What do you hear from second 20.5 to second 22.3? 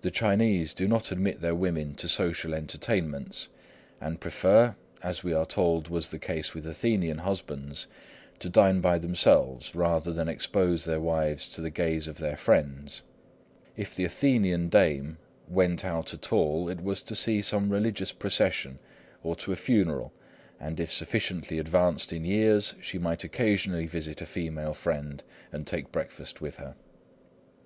and if sufficiently advanced in